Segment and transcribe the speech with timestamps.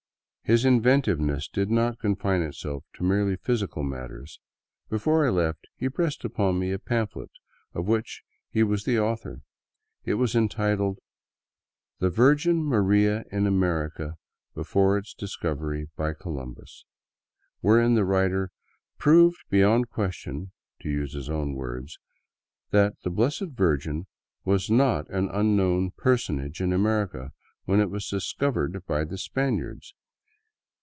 [0.43, 4.41] His inventiveness did not confine itself to merely physical matters.
[4.89, 7.31] Before I left, he pressed upon me a pamphlet
[7.73, 9.43] of which he was the author.
[10.03, 10.99] It was entitled"
[12.01, 14.15] The Virgin Maria in America
[14.53, 16.83] before its Discovery by Columbus,"
[17.61, 18.51] wherein the writer"
[18.99, 21.97] proved beyond ques tion,'* to use his own words,"
[22.71, 24.05] that the Blessed Virgin
[24.43, 27.31] was not an unknown personage in America
[27.63, 29.93] when it was discovered by the Span iards."